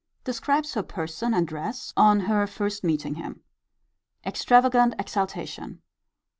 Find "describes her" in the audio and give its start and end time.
0.23-0.81